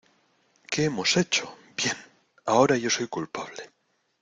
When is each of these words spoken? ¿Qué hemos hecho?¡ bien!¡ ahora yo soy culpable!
¿Qué 0.71 0.85
hemos 0.85 1.15
hecho?¡ 1.15 1.55
bien!¡ 1.77 1.95
ahora 2.47 2.75
yo 2.75 2.89
soy 2.89 3.07
culpable! 3.07 3.69